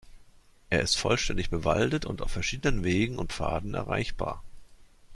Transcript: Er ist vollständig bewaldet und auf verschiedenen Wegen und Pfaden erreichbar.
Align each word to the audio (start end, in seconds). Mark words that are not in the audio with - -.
Er 0.71 0.81
ist 0.81 0.97
vollständig 0.97 1.51
bewaldet 1.51 2.05
und 2.07 2.23
auf 2.23 2.31
verschiedenen 2.31 2.83
Wegen 2.83 3.19
und 3.19 3.33
Pfaden 3.33 3.75
erreichbar. 3.75 4.41